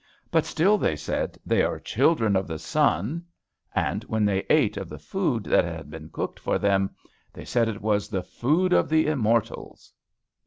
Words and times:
But 0.31 0.45
still 0.47 0.79
they 0.79 0.95
said, 0.95 1.37
"They 1.45 1.61
are 1.61 1.79
children 1.79 2.35
of 2.35 2.47
the 2.47 2.57
sun." 2.57 3.23
And 3.75 4.03
when 4.05 4.25
they 4.25 4.47
ate 4.49 4.75
of 4.75 4.89
the 4.89 4.97
food 4.97 5.43
that 5.43 5.63
had 5.63 5.91
been 5.91 6.09
cooked 6.09 6.39
for 6.39 6.57
them, 6.57 6.95
they 7.31 7.45
said 7.45 7.67
it 7.67 7.83
was 7.83 8.09
the 8.09 8.23
food 8.23 8.73
of 8.73 8.89
the 8.89 9.05
immortals. 9.05 9.93